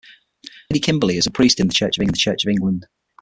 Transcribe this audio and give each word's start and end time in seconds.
Lady 0.71 0.79
Kimberley 0.79 1.17
is 1.17 1.27
a 1.27 1.31
priest 1.31 1.59
in 1.59 1.67
the 1.67 1.73
Church 1.75 1.99
of 1.99 2.47
England. 2.49 2.87